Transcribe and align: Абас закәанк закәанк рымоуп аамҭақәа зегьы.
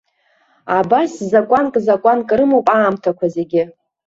Абас 0.77 1.11
закәанк 1.31 1.73
закәанк 1.85 2.29
рымоуп 2.37 2.67
аамҭақәа 2.77 3.27
зегьы. 3.35 3.63